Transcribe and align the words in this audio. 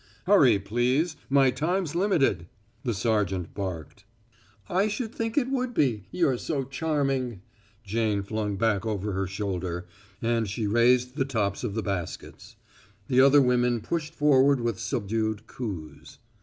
"Hurry, 0.25 0.57
please, 0.57 1.15
my 1.29 1.51
time's 1.51 1.93
limited!" 1.93 2.47
the 2.83 2.93
sergeant 2.95 3.53
barked. 3.53 4.03
"I 4.67 4.87
should 4.87 5.13
think 5.13 5.37
it 5.37 5.47
would 5.51 5.75
be 5.75 6.07
you're 6.09 6.39
so 6.39 6.63
charming," 6.63 7.41
Jane 7.83 8.23
flung 8.23 8.55
back 8.55 8.83
over 8.83 9.11
her 9.11 9.27
shoulder, 9.27 9.85
and 10.19 10.49
she 10.49 10.65
raised 10.65 11.17
the 11.17 11.25
tops 11.25 11.63
of 11.63 11.75
the 11.75 11.83
baskets. 11.83 12.55
The 13.09 13.21
other 13.21 13.43
women 13.43 13.79
pushed 13.79 14.15
forward 14.15 14.59
with 14.59 14.79
subdued 14.79 15.45
coos. 15.45 16.17